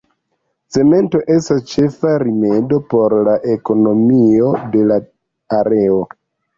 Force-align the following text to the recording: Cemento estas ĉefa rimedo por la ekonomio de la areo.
Cemento 0.77 1.21
estas 1.35 1.61
ĉefa 1.73 2.15
rimedo 2.25 2.81
por 2.97 3.17
la 3.31 3.39
ekonomio 3.59 4.53
de 4.77 4.87
la 4.93 5.03
areo. 5.65 6.05